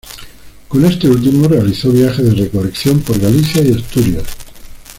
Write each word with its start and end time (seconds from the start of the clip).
Con 0.67 0.83
este 0.83 1.07
último 1.07 1.47
realizó 1.47 1.91
viajes 1.91 2.25
de 2.31 2.41
recolección 2.45 3.01
por 3.01 3.19
Galicia 3.19 3.61
y 3.61 3.71
Asturias. 3.73 4.25